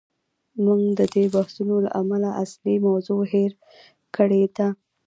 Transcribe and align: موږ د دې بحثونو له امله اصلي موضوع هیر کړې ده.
موږ 0.63 0.81
د 0.99 1.01
دې 1.13 1.25
بحثونو 1.35 1.75
له 1.85 1.89
امله 2.01 2.29
اصلي 2.43 2.75
موضوع 2.87 3.21
هیر 3.33 3.51
کړې 4.15 4.43
ده. 4.55 4.67